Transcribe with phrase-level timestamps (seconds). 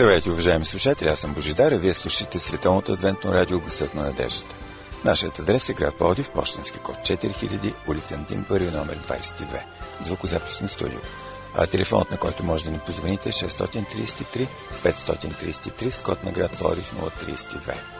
[0.00, 4.54] Здравейте, уважаеми слушатели, аз съм Божидар, а вие слушате Световното адвентно радио Гъсът на надеждата.
[5.04, 9.44] Нашият адрес е град Плодив, почтенски код 4000, улица Антим, първи номер 22,
[10.04, 10.98] звукозаписно студио.
[11.56, 14.46] А телефонът, на който може да ни позвоните е 633
[14.84, 17.99] 533 с код на град Плодив 032.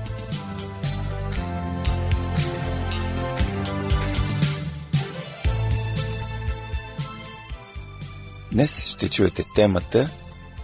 [8.51, 10.09] Днес ще чуете темата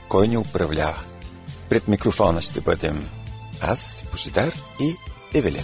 [0.10, 1.04] Кой ни управлява?
[1.70, 3.10] Пред микрофона ще бъдем
[3.62, 4.96] аз, Божидар и
[5.34, 5.64] Евелина.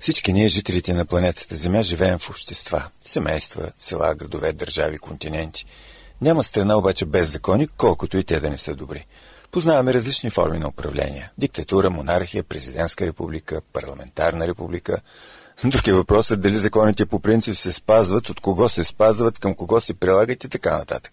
[0.00, 5.66] Всички ние, жителите на планетата Земя, живеем в общества, семейства, села, градове, държави, континенти.
[6.20, 9.06] Няма страна обаче без закони, колкото и те да не са добри.
[9.50, 11.30] Познаваме различни форми на управление.
[11.38, 15.00] Диктатура, монархия, президентска република, парламентарна република–
[15.64, 19.94] Друг е дали законите по принцип се спазват, от кого се спазват, към кого се
[19.94, 21.12] прилагат и така нататък.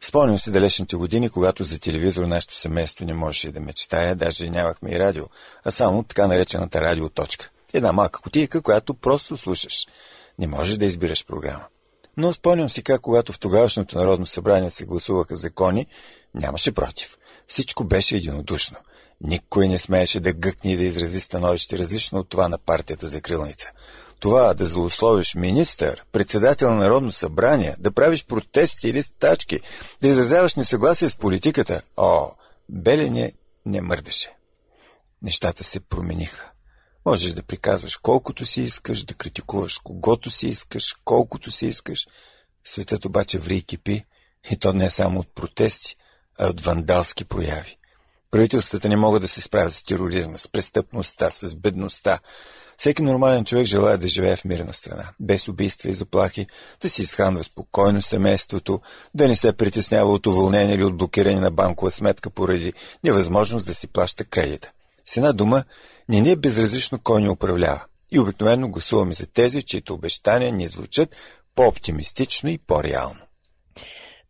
[0.00, 4.90] Спомням се далечните години, когато за телевизор нашето семейство не можеше да мечтая, даже нямахме
[4.90, 5.24] и радио,
[5.64, 7.50] а само така наречената радиоточка.
[7.72, 9.86] Една малка котийка, която просто слушаш.
[10.38, 11.64] Не можеш да избираш програма.
[12.16, 15.86] Но спомням си как, когато в тогавашното Народно събрание се гласуваха закони,
[16.34, 17.16] нямаше против.
[17.48, 18.76] Всичко беше единодушно.
[19.20, 23.20] Никой не смееше да гъкне и да изрази становище различно от това на партията за
[23.20, 23.72] крилница.
[24.20, 29.60] Това да злословиш министър, председател на Народно събрание, да правиш протести или стачки,
[30.02, 32.30] да изразяваш несъгласие с политиката, о,
[32.68, 33.32] Белене
[33.66, 34.36] не мърдаше.
[35.22, 36.52] Нещата се промениха.
[37.06, 42.06] Можеш да приказваш колкото си искаш, да критикуваш когото си искаш, колкото си искаш.
[42.64, 44.04] Светът обаче ври и кипи,
[44.50, 45.96] и то не само от протести,
[46.38, 47.78] а от вандалски прояви.
[48.30, 52.18] Правителствата не могат да се справят с тероризма, с престъпността, с бедността.
[52.76, 56.46] Всеки нормален човек желая да живее в мирна страна, без убийства и заплахи,
[56.80, 58.80] да си изхранва спокойно семейството,
[59.14, 62.72] да не се притеснява от уволнение или от блокиране на банкова сметка поради
[63.04, 64.70] невъзможност да си плаща кредита.
[65.04, 65.64] С една дума,
[66.08, 67.84] не ни е безразлично кой ни управлява.
[68.10, 71.16] И обикновено гласуваме за тези, чието обещания ни звучат
[71.54, 73.20] по-оптимистично и по-реално.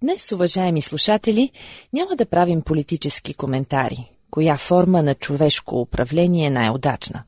[0.03, 1.51] Днес, уважаеми слушатели,
[1.93, 4.11] няма да правим политически коментари.
[4.31, 7.23] Коя форма на човешко управление е най-удачна?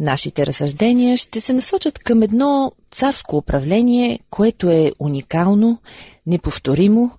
[0.00, 5.78] Нашите разсъждения ще се насочат към едно царско управление, което е уникално,
[6.26, 7.10] неповторимо,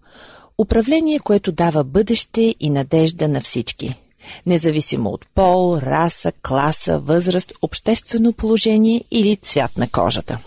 [0.58, 3.96] управление, което дава бъдеще и надежда на всички,
[4.46, 10.40] независимо от пол, раса, класа, възраст, обществено положение или цвят на кожата.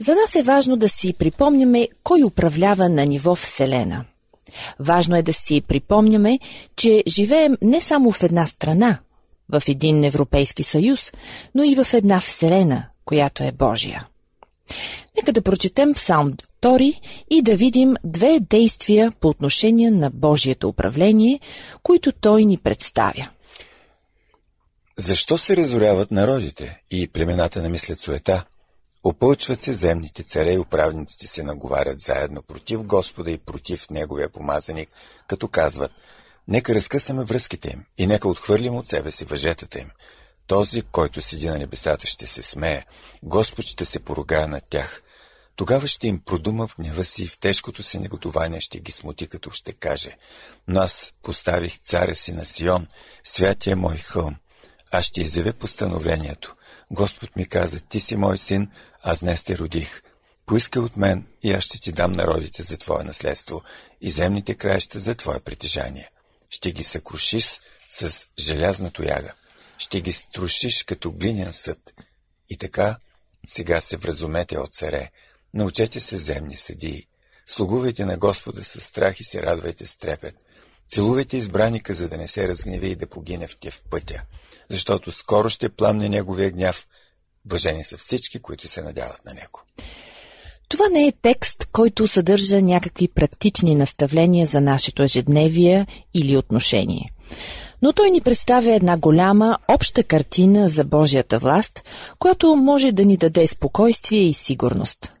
[0.00, 4.04] За нас е важно да си припомняме кой управлява на ниво Вселена.
[4.78, 6.38] Важно е да си припомняме,
[6.76, 8.98] че живеем не само в една страна,
[9.52, 11.12] в един Европейски съюз,
[11.54, 14.06] но и в една Вселена, която е Божия.
[15.16, 16.30] Нека да прочетем Псалм
[16.62, 17.00] 2
[17.30, 21.40] и да видим две действия по отношение на Божието управление,
[21.82, 23.28] които той ни представя.
[24.96, 28.44] Защо се разоряват народите и племената намислят суета?
[29.04, 34.90] Опълчват се земните царе и управниците се наговарят заедно против Господа и против Неговия помазаник,
[35.26, 35.92] като казват
[36.48, 39.90] Нека разкъсаме връзките им и нека отхвърлим от себе си въжетата им.
[40.46, 42.82] Този, който седи на небесата, ще се смее.
[43.22, 45.02] Господ ще се поругае над тях.
[45.56, 49.28] Тогава ще им продума в гнева си и в тежкото си неготование ще ги смути,
[49.28, 50.16] като ще каже
[50.68, 52.86] Но аз поставих царя си на Сион,
[53.24, 54.36] святия мой хълм.
[54.92, 56.56] Аз ще изявя постановлението.
[56.90, 58.70] Господ ми каза, ти си мой син,
[59.02, 60.02] аз днес те родих.
[60.46, 63.62] Поиска от мен и аз ще ти дам народите за твое наследство
[64.00, 66.10] и земните краища за твое притежание.
[66.50, 69.34] Ще ги съкрушиш с желязна тояга.
[69.78, 71.94] Ще ги струшиш като глинян съд.
[72.50, 72.98] И така,
[73.48, 75.10] сега се вразумете от царе.
[75.54, 77.06] Научете се земни съдии.
[77.46, 80.34] Слугувайте на Господа с страх и се радвайте с трепет.
[80.88, 84.22] Целувайте избраника, за да не се разгневи и да погине в тя в пътя.
[84.70, 86.86] защото скоро ще пламне неговия гняв.
[87.44, 89.60] Блажени са всички, които се надяват на него.
[90.68, 97.10] Това не е текст, който съдържа някакви практични наставления за нашето ежедневие или отношение.
[97.82, 101.84] Но той ни представя една голяма, обща картина за Божията власт,
[102.18, 105.12] която може да ни даде спокойствие и сигурност,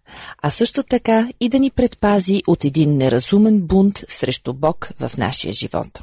[0.42, 5.52] а също така и да ни предпази от един неразумен бунт срещу Бог в нашия
[5.52, 6.00] живот.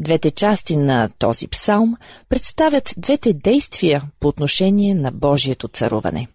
[0.00, 1.96] Двете части на този псалм
[2.28, 6.28] представят двете действия по отношение на Божието царуване.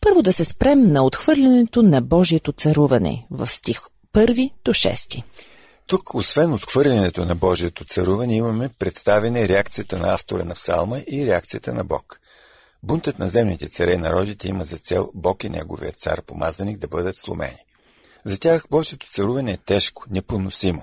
[0.00, 3.80] Първо да се спрем на отхвърлянето на Божието царуване в стих
[4.14, 5.22] 1 до 6.
[5.86, 11.74] Тук, освен отхвърлянето на Божието царуване, имаме представене реакцията на автора на псалма и реакцията
[11.74, 12.20] на Бог.
[12.82, 16.88] Бунтът на земните царе и народите има за цел Бог и неговия цар помазаник да
[16.88, 17.58] бъдат сломени.
[18.24, 20.82] За тях Божието царуване е тежко, непоносимо.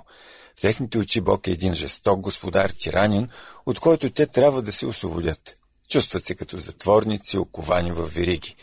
[0.63, 3.29] Техните очи Бог е един жесток господар, тиранин,
[3.65, 5.55] от който те трябва да се освободят.
[5.89, 8.55] Чувстват се като затворници, оковани в вериги.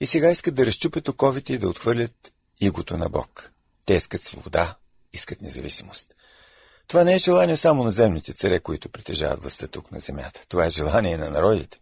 [0.00, 3.52] И сега искат да разчупят оковите и да отхвърлят игото на Бог.
[3.86, 4.76] Те искат свобода,
[5.12, 6.14] искат независимост.
[6.88, 10.40] Това не е желание само на земните царе, които притежават властта тук на земята.
[10.48, 11.78] Това е желание на народите.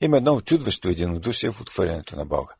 [0.00, 2.54] Има едно очудващо единодушие в отхвърлянето на Бога.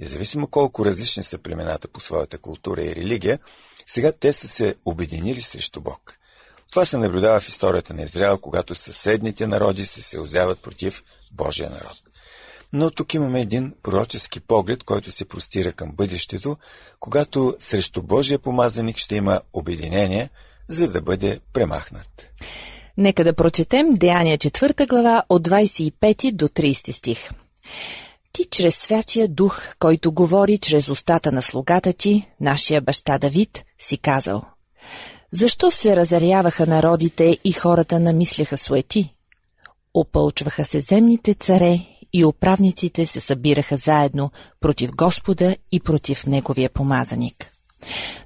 [0.00, 3.38] Независимо колко различни са племената по своята култура и религия,
[3.86, 6.18] сега те са се обединили срещу Бог.
[6.70, 11.02] Това се наблюдава в историята на Израел, когато съседните народи се съюзяват против
[11.32, 11.96] Божия народ.
[12.72, 16.56] Но тук имаме един пророчески поглед, който се простира към бъдещето,
[17.00, 20.30] когато срещу Божия помазаник ще има обединение,
[20.68, 22.32] за да бъде премахнат.
[22.96, 27.30] Нека да прочетем Деяния 4 глава от 25 до 30 стих.
[28.32, 33.98] Ти чрез Святия Дух, който говори чрез устата на слугата ти, нашия баща Давид, си
[33.98, 34.42] казал
[35.32, 39.14] Защо се разяряваха народите и хората намисляха суети?
[39.94, 41.80] Опълчваха се земните царе
[42.12, 44.30] и управниците се събираха заедно
[44.60, 47.51] против Господа и против Неговия помазаник.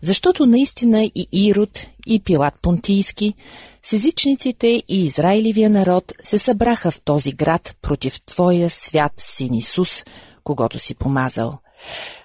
[0.01, 3.35] Защото наистина и Ирод, и Пилат Понтийски,
[3.83, 10.05] с езичниците и Израилевия народ се събраха в този град против Твоя свят син Исус,
[10.45, 11.59] когато си помазал,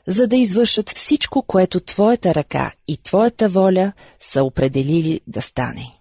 [0.08, 5.98] за да извършат всичко, което Твоята ръка и Твоята воля са определили да стане.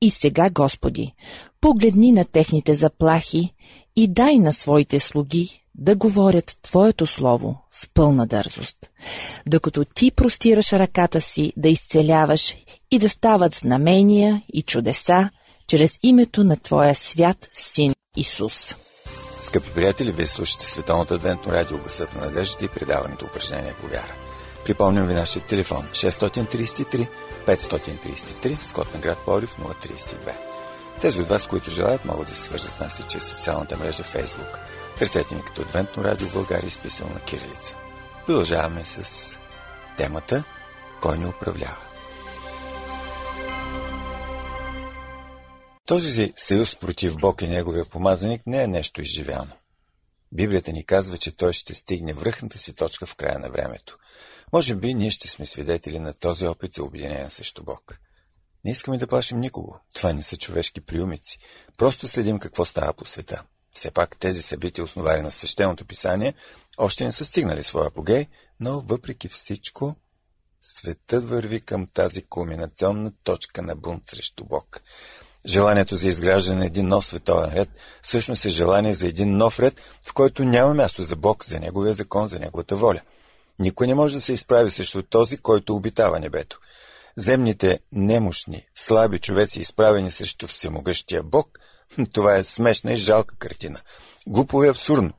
[0.00, 1.12] И сега, Господи,
[1.60, 3.54] погледни на техните заплахи
[3.96, 8.76] и дай на своите слуги да говорят Твоето Слово с пълна дързост,
[9.46, 12.56] докато Ти простираш ръката си да изцеляваш
[12.90, 15.30] и да стават знамения и чудеса
[15.68, 18.76] чрез името на Твоя свят Син Исус.
[19.42, 24.14] Скъпи приятели, вие слушате Световното адвентно радио Гласът на надеждата и предаването упражнение по вяра.
[24.64, 27.08] Припомням ви нашия телефон 633
[27.46, 30.55] 533 с на град Порив 032.
[31.00, 34.02] Тези от вас, които желаят, могат да се свържат с нас и чрез социалната мрежа
[34.02, 34.58] Facebook.
[34.98, 37.74] Търсете ни като Адвентно радио България, изписано на Кирилица.
[38.26, 39.38] Продължаваме с
[39.96, 40.44] темата
[41.00, 41.76] Кой ни управлява.
[45.86, 49.52] Този съюз против Бог и Неговия помазаник не е нещо изживяно.
[50.32, 53.98] Библията ни казва, че той ще стигне връхната си точка в края на времето.
[54.52, 58.00] Може би ние ще сме свидетели на този опит за обединение срещу Бог.
[58.66, 59.76] Не искаме да плашим никого.
[59.94, 61.38] Това не са човешки приумици.
[61.78, 63.42] Просто следим какво става по света.
[63.72, 66.34] Все пак тези събития, основари на свещеното писание,
[66.78, 68.26] още не са стигнали своя апогей,
[68.60, 69.94] но въпреки всичко,
[70.60, 74.82] светът върви към тази кулминационна точка на бунт срещу Бог.
[75.46, 77.70] Желанието за изграждане на един нов световен ред
[78.02, 81.92] всъщност е желание за един нов ред, в който няма място за Бог, за Неговия
[81.92, 83.00] закон, за Неговата воля.
[83.58, 86.60] Никой не може да се изправи срещу този, който обитава небето.
[87.18, 91.58] Земните немощни, слаби човеци, изправени срещу всемогъщия Бог,
[92.12, 93.80] това е смешна и жалка картина.
[94.26, 95.12] Глупо и абсурдно.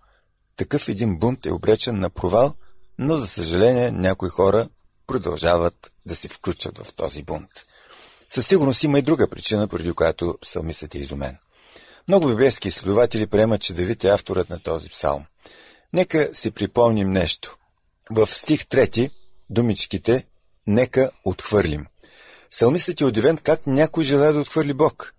[0.55, 2.53] Такъв един бунт е обречен на провал,
[2.99, 4.69] но за съжаление някои хора
[5.07, 7.49] продължават да се включат в този бунт.
[8.29, 11.37] Със сигурност има и друга причина, поради която псалмистът е изумен.
[12.07, 15.25] Много библейски изследователи приемат, че Давид е авторът на този псалм.
[15.93, 17.57] Нека си припомним нещо.
[18.09, 19.11] В стих 3
[19.49, 20.25] думичките
[20.67, 21.85] «Нека отхвърлим».
[22.51, 25.13] Псалмистът е удивен как някой желая да отхвърли Бог.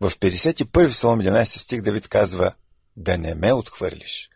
[0.00, 2.52] В 51 псалом 11 стих Давид казва
[2.96, 4.30] «Да не ме отхвърлиш».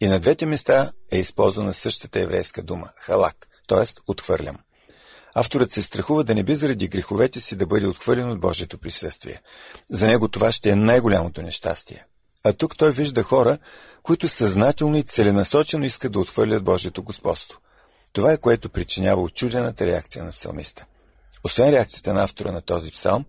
[0.00, 3.84] И на двете места е използвана същата еврейска дума– халак, т.е.
[4.06, 4.56] отхвърлям.
[5.34, 9.40] Авторът се страхува да не би заради греховете си да бъде отхвърлен от Божието присъствие.
[9.90, 12.06] За него това ще е най-голямото нещастие.
[12.44, 13.58] А тук той вижда хора,
[14.02, 17.60] които съзнателно и целенасочено искат да отхвърлят Божието господство.
[18.12, 20.86] Това е което причинява очудената реакция на псалмиста.
[21.44, 23.24] Освен реакцията на автора на този псалм,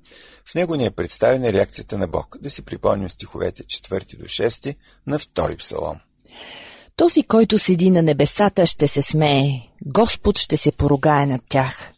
[0.46, 2.38] в него ни е представена реакцията на Бог.
[2.42, 4.76] Да си припомним стиховете 4 до 6
[5.08, 5.98] на втори псалом.
[6.96, 9.62] Този, който седи на небесата, ще се смее.
[9.86, 11.92] Господ ще се поругае над тях.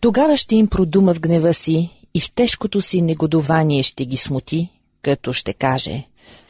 [0.00, 4.68] Тогава ще им продума в гнева си и в тежкото си негодование ще ги смути,
[5.02, 6.04] като ще каже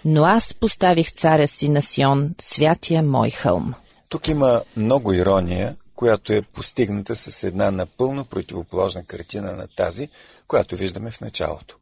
[0.04, 3.74] «Но аз поставих царя си на Сион, святия мой хълм».
[4.12, 10.09] Тук има много ирония, която е постигната с една напълно противоположна картина на тази,
[10.49, 11.76] която виждаме в началото.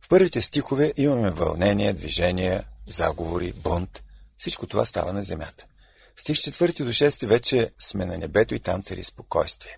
[0.00, 4.02] В първите стихове имаме вълнение, движение, заговори, бунт.
[4.38, 5.66] Всичко това става на земята.
[6.16, 9.76] Стих 4 до 6 вече сме на небето и там цари спокойствие.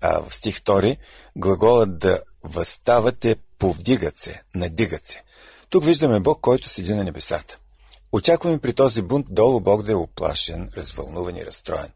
[0.00, 0.96] А в стих 2
[1.36, 5.22] глаголът да възставате, повдигат се, надигат се.
[5.70, 7.56] Тук виждаме Бог, който седи на небесата.
[8.12, 11.88] Очакваме при този бунт долу Бог да е оплашен, развълнуван и разстроен.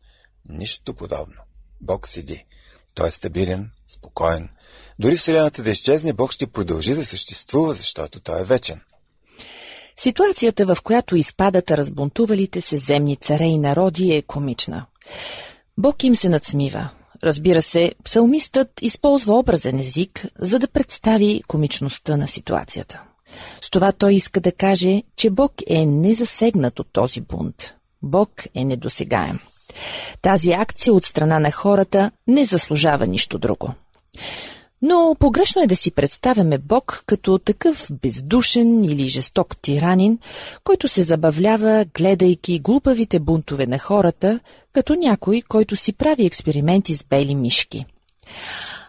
[0.48, 1.36] Нищо подобно.
[1.80, 2.44] Бог седи.
[2.94, 4.48] Той е стабилен, спокоен.
[4.98, 8.80] Дори Вселената да изчезне, Бог ще продължи да съществува, защото Той е вечен.
[9.96, 14.86] Ситуацията, в която изпадат разбунтувалите се земни царе и народи е комична.
[15.78, 16.88] Бог им се надсмива.
[17.24, 23.02] Разбира се, псалмистът използва образен език, за да представи комичността на ситуацията.
[23.60, 27.74] С това той иска да каже, че Бог е незасегнат от този бунт.
[28.02, 29.38] Бог е недосегаем.
[30.22, 33.74] Тази акция от страна на хората не заслужава нищо друго.
[34.82, 40.18] Но погрешно е да си представяме Бог като такъв бездушен или жесток тиранин,
[40.64, 44.40] който се забавлява, гледайки глупавите бунтове на хората,
[44.72, 47.84] като някой, който си прави експерименти с бели мишки.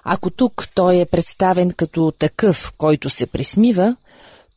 [0.10, 3.96] Ако тук той е представен като такъв, който се присмива,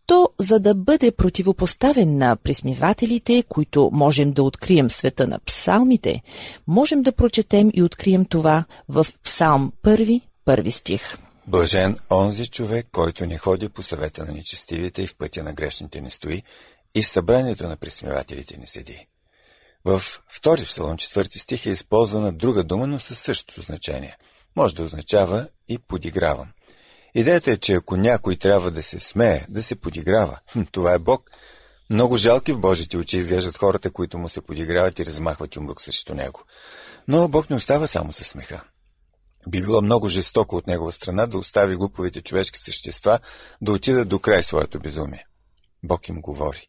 [0.07, 6.23] то за да бъде противопоставен на присмивателите, които можем да открием в света на псалмите,
[6.66, 11.19] можем да прочетем и открием това в Псалм 1, първи стих.
[11.47, 16.00] Блажен онзи човек, който не ходи по съвета на нечестивите и в пътя на грешните
[16.00, 16.42] не стои,
[16.95, 19.07] и в събранието на присмивателите не седи.
[19.85, 24.16] В втори псалом, четвърти стих е използвана друга дума, но със същото значение.
[24.57, 26.49] Може да означава и подигравам.
[27.14, 30.38] Идеята е, че ако някой трябва да се смее, да се подиграва,
[30.73, 31.30] това е Бог.
[31.90, 36.14] Много жалки в Божите очи изглеждат хората, които му се подиграват и размахват юмрук срещу
[36.14, 36.45] него.
[37.09, 38.64] Но Бог не остава само със смеха.
[39.49, 43.19] Би било много жестоко от негова страна да остави глуповите човешки същества
[43.61, 45.26] да отидат до край своето безумие.
[45.83, 46.69] Бог им говори.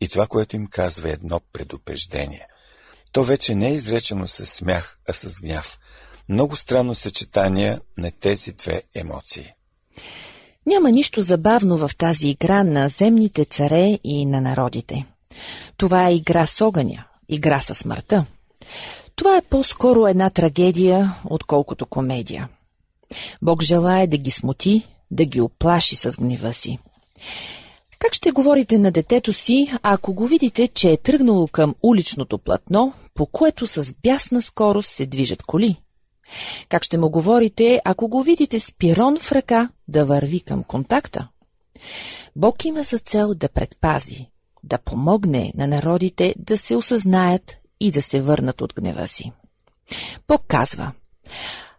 [0.00, 2.46] И това, което им казва е едно предупреждение.
[3.12, 5.78] То вече не е изречено с смях, а с гняв.
[6.28, 9.52] Много странно съчетание на тези две емоции.
[10.66, 15.06] Няма нищо забавно в тази игра на земните царе и на народите.
[15.76, 18.24] Това е игра с огъня, игра със смъртта.
[19.16, 22.48] Това е по-скоро една трагедия, отколкото комедия.
[23.42, 26.78] Бог желая да ги смути, да ги оплаши с гнева си.
[27.98, 32.92] Как ще говорите на детето си, ако го видите, че е тръгнало към уличното платно,
[33.14, 35.76] по което с бясна скорост се движат коли?
[36.68, 41.28] Как ще му говорите, ако го видите с пирон в ръка да върви към контакта?
[42.36, 44.26] Бог има за цел да предпази,
[44.62, 49.32] да помогне на народите да се осъзнаят и да се върнат от гнева си.
[50.28, 50.92] Бог казва,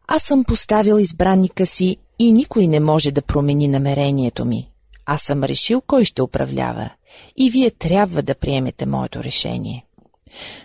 [0.08, 4.70] аз съм поставил избранника си и никой не може да промени намерението ми.
[5.06, 6.90] Аз съм решил кой ще управлява
[7.38, 9.86] и вие трябва да приемете моето решение.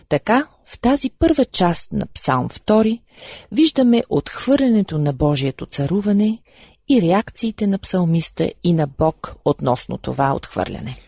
[0.08, 3.00] Така, в тази първа част на Псалм 2
[3.52, 6.38] виждаме отхвърлянето на Божието царуване
[6.88, 10.98] и реакциите на псалмиста и на Бог относно това отхвърляне.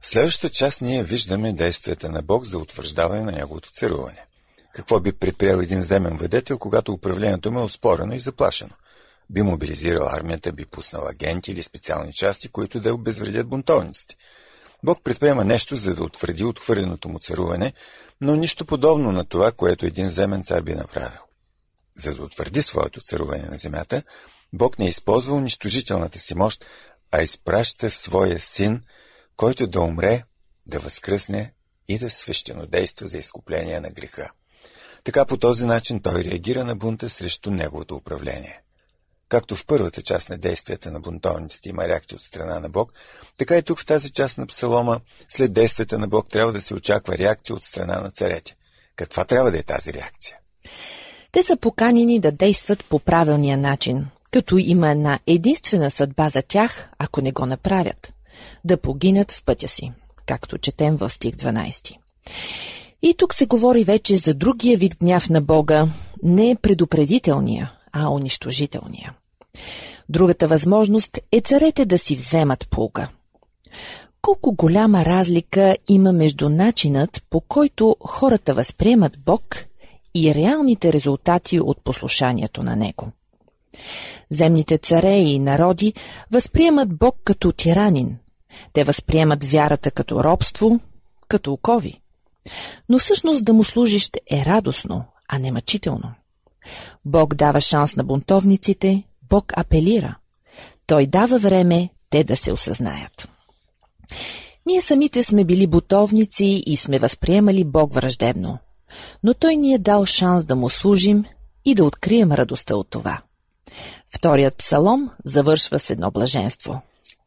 [0.00, 4.24] В следващата част ние виждаме действията на Бог за утвърждаване на неговото царуване.
[4.74, 8.72] Какво би предприел един земен владетел, когато управлението му е оспорено и заплашено?
[9.30, 14.16] Би мобилизирал армията, би пуснал агенти или специални части, които да обезвредят бунтовниците.
[14.84, 17.72] Бог предприема нещо, за да утвърди отхвърленото му царуване,
[18.20, 21.20] но нищо подобно на това, което един земен цар би направил.
[21.94, 24.02] За да утвърди своето царуване на земята,
[24.52, 26.64] Бог не използва унищожителната си мощ,
[27.12, 28.82] а изпраща своя син,
[29.36, 30.22] който да умре,
[30.66, 31.52] да възкръсне
[31.88, 34.30] и да свещено действа за изкупление на греха.
[35.04, 38.62] Така по този начин той реагира на бунта срещу неговото управление.
[39.32, 42.92] Както в първата част на действията на бунтовниците има реакция от страна на Бог,
[43.38, 46.74] така и тук в тази част на псалома, след действията на Бог, трябва да се
[46.74, 48.56] очаква реакция от страна на царете.
[48.96, 50.36] Каква трябва да е тази реакция?
[51.32, 56.88] Те са поканени да действат по правилния начин, като има една единствена съдба за тях,
[56.98, 58.12] ако не го направят–
[58.64, 59.92] да погинат в пътя си,
[60.26, 61.96] както четем в стих 12.
[63.02, 65.88] И тук се говори вече за другия вид гняв на Бога,
[66.22, 69.14] не предупредителния, а унищожителния.
[70.08, 73.08] Другата възможност е царете да си вземат пулка.
[74.22, 79.64] Колко голяма разлика има между начинът, по който хората възприемат Бог
[80.14, 83.12] и реалните резултати от послушанието на Него.
[84.30, 85.94] Земните царе и народи
[86.30, 88.18] възприемат Бог като тиранин.
[88.72, 90.80] Те възприемат вярата като робство,
[91.28, 92.00] като окови.
[92.88, 96.14] Но всъщност да му служиш е радостно, а не мъчително.
[97.04, 100.16] Бог дава шанс на бунтовниците, Бог апелира.
[100.86, 103.28] Той дава време те да се осъзнаят.
[104.66, 108.58] Ние самите сме били бутовници и сме възприемали Бог враждебно,
[109.22, 111.24] но Той ни е дал шанс да му служим
[111.64, 113.22] и да открием радостта от това.
[114.14, 116.82] Вторият псалом завършва с едно блаженство.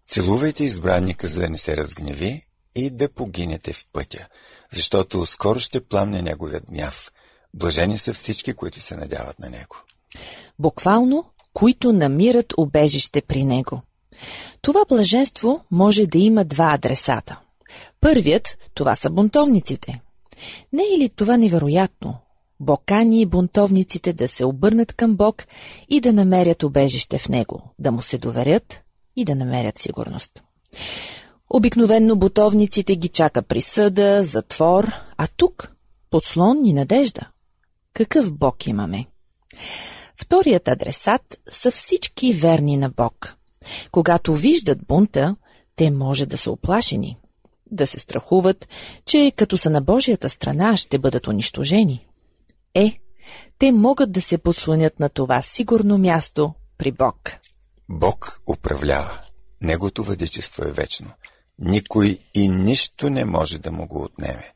[0.07, 2.45] Целувайте избранника, за да не се разгневи
[2.75, 4.27] и да погинете в пътя,
[4.71, 7.11] защото скоро ще пламне неговият гняв.
[7.53, 9.75] Блажени са всички, които се надяват на него.
[10.59, 13.81] Буквално, които намират убежище при него.
[14.61, 17.39] Това блаженство може да има два адресата.
[18.01, 20.01] Първият, това са бунтовниците.
[20.73, 22.15] Не е ли това невероятно?
[22.59, 25.43] Бог кани и бунтовниците да се обърнат към Бог
[25.89, 28.81] и да намерят убежище в Него, да му се доверят
[29.15, 30.43] и да намерят сигурност.
[31.49, 35.71] Обикновенно бутовниците ги чака присъда, затвор, а тук
[36.09, 37.29] подслон и надежда.
[37.93, 39.05] Какъв Бог имаме?
[40.21, 43.35] Вторият адресат са всички верни на Бог.
[43.91, 45.35] Когато виждат бунта,
[45.75, 47.17] те може да са оплашени,
[47.71, 48.67] да се страхуват,
[49.05, 52.07] че като са на Божията страна ще бъдат унищожени.
[52.73, 52.99] Е,
[53.59, 57.31] те могат да се подслонят на това сигурно място при Бог.
[57.89, 59.19] Бог управлява.
[59.61, 61.11] Негото въдичество е вечно.
[61.59, 64.53] Никой и нищо не може да му го отнеме.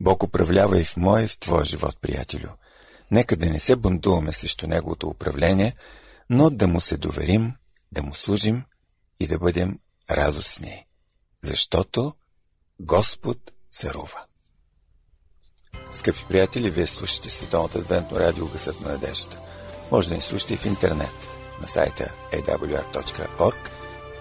[0.00, 2.48] Бог управлява и в мой, и в твой живот, приятелю.
[3.10, 5.74] Нека да не се бунтуваме срещу Неговото управление,
[6.30, 7.52] но да му се доверим,
[7.92, 8.64] да му служим
[9.20, 9.78] и да бъдем
[10.10, 10.86] радостни,
[11.42, 12.14] защото
[12.80, 14.24] Господ царува.
[15.92, 19.38] Скъпи приятели, вие слушате Световното адвентно радио Гъсът на надежда.
[19.92, 21.28] Може да ни слушате и в интернет
[21.60, 23.56] на сайта awr.org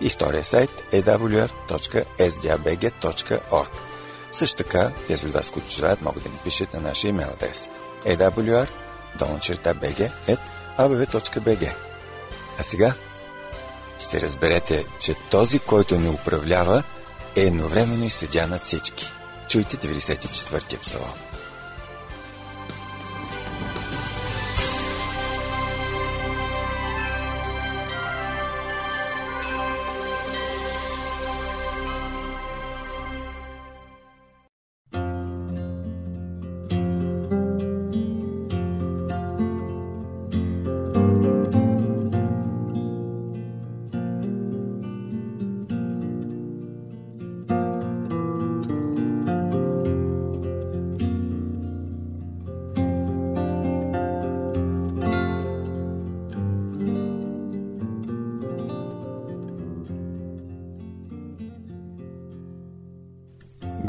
[0.02, 3.70] и втория сайт awr.sdabg.org.
[4.32, 7.70] Също така, тези от вас, които желаят, могат да ни пишат на нашия имейл адрес
[9.20, 10.16] awr.bg.abv.bg
[12.60, 12.94] А сега
[14.00, 16.84] ще разберете, че този, който ни управлява,
[17.36, 19.12] е едновременно и съдя над всички.
[19.50, 21.25] Чуйте 94-я псалом.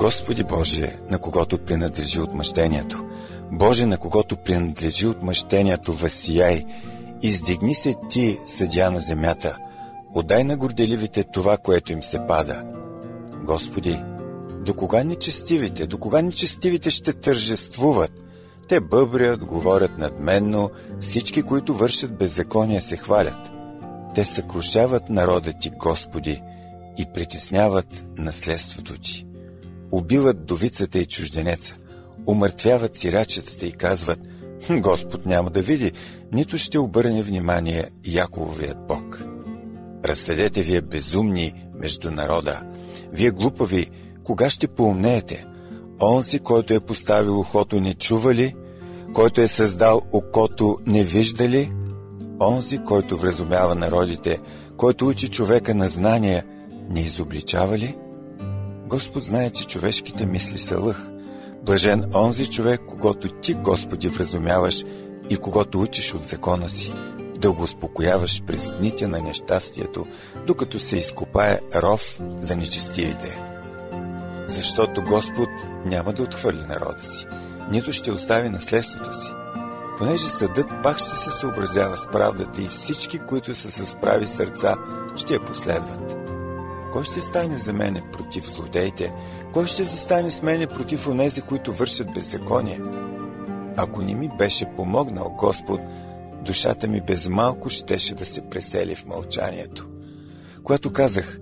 [0.06, 3.04] Господи Боже, на когото принадлежи отмъщението,
[3.52, 6.64] Боже, на когото принадлежи отмъщението, възсияй,
[7.22, 9.58] издигни се Ти, съдя на земята,
[10.14, 12.64] отдай на горделивите това, което им се пада.
[13.44, 14.02] Господи,
[14.66, 18.12] до кога нечестивите, до кога нечестивите ще тържествуват?
[18.68, 23.50] Те бъбрят, говорят надменно, всички, които вършат беззакония, се хвалят.
[24.14, 26.42] Те съкрушават народа Ти, Господи,
[26.98, 29.25] и притесняват наследството Ти
[29.92, 31.76] убиват довицата и чужденеца,
[32.26, 34.18] умъртвяват сирачетата и казват
[34.70, 35.92] Господ няма да види,
[36.32, 39.24] нито ще обърне внимание Якововият Бог.
[40.04, 42.62] Разсъдете вие безумни между народа.
[43.12, 43.90] Вие глупави,
[44.24, 45.46] кога ще поумнеете?
[46.02, 48.54] Онзи, който е поставил ухото, не чува ли?
[49.14, 51.72] Който е създал окото, не вижда ли?
[52.40, 54.38] Онзи, който вразумява народите,
[54.76, 56.44] който учи човека на знания,
[56.90, 57.96] не изобличава ли?
[58.86, 61.08] Господ знае, че човешките мисли са лъх.
[61.62, 64.84] Блажен онзи човек, когато ти, Господи, вразумяваш
[65.30, 66.92] и когато учиш от закона си,
[67.38, 70.06] да го успокояваш през дните на нещастието,
[70.46, 73.40] докато се изкопае ров за нечестивите.
[74.46, 75.48] Защото Господ
[75.84, 77.26] няма да отхвърли народа си,
[77.70, 79.30] нито ще остави наследството си.
[79.98, 84.76] Понеже съдът пак ще се съобразява с правдата и всички, които са с прави сърца,
[85.16, 86.25] ще я последват.
[86.96, 89.12] Кой ще стане за мене против злодеите?
[89.52, 92.80] Кой ще застане с мене против онези, които вършат беззаконие?
[93.76, 95.80] Ако не ми беше помогнал Господ,
[96.42, 99.88] душата ми без малко щеше да се пресели в мълчанието.
[100.64, 101.40] Когато казах,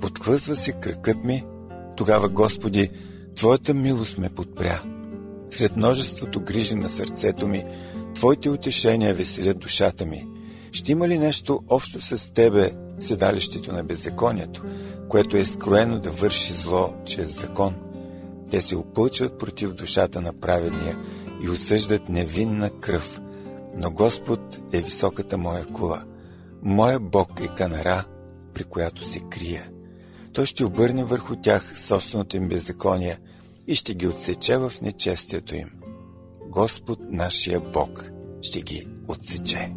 [0.00, 1.44] подклъзва се кръкът ми,
[1.96, 2.90] тогава, Господи,
[3.34, 4.82] Твоята милост ме подпря.
[5.50, 7.64] Сред множеството грижи на сърцето ми,
[8.14, 10.26] Твоите утешения веселят душата ми.
[10.72, 14.62] Ще има ли нещо общо с Тебе, седалището на беззаконието,
[15.08, 17.74] което е скроено да върши зло чрез закон?
[18.50, 20.98] Те се опълчват против душата на праведния
[21.44, 23.20] и осъждат невинна кръв.
[23.76, 26.04] Но Господ е високата моя кула.
[26.62, 28.04] Моя Бог е канара,
[28.54, 29.70] при която се крия.
[30.32, 33.18] Той ще обърне върху тях собственото им беззаконие
[33.66, 35.70] и ще ги отсече в нечестието им.
[36.48, 38.10] Господ, нашия Бог,
[38.42, 39.72] ще ги отсече.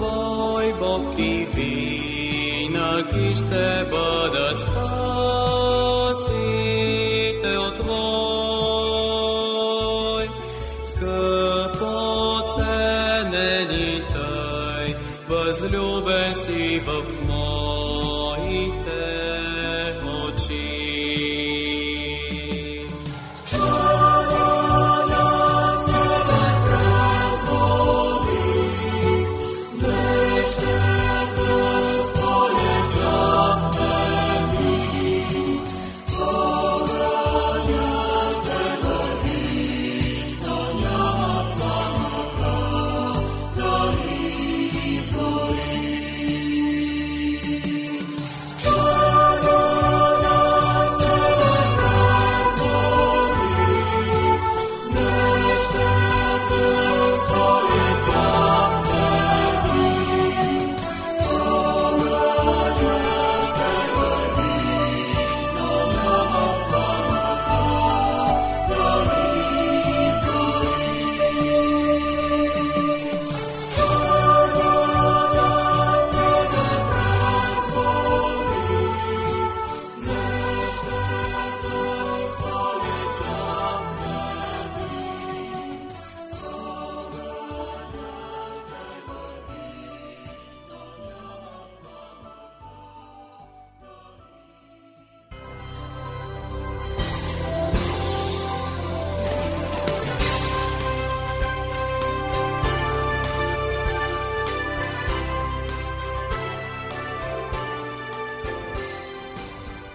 [0.00, 4.79] voi bochi vinachi ще бъда спасен.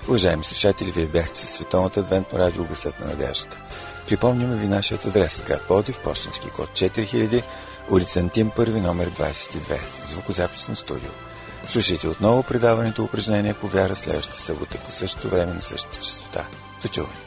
[0.07, 3.57] Уважаеми слушатели, вие бяхте със Световната адвентно радио Гъсът на надеждата.
[4.07, 7.43] Припомняме ви нашият адрес град Плодив, почтенски код 4000,
[7.91, 11.11] улица Антим, първи номер 22, звукозаписно студио.
[11.67, 16.47] Слушайте отново предаването упражнение по вяра следващата събота по същото време на същата частота.
[16.81, 17.24] До чуване!